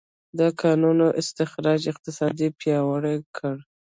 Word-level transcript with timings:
د 0.39 0.41
کانونو 0.61 1.07
استخراج 1.21 1.81
اقتصاد 1.93 2.37
پیاوړی 2.59 3.17
کړ. 3.37 3.55